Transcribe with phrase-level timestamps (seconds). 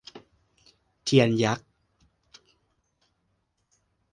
[1.03, 1.67] เทียนยักษ์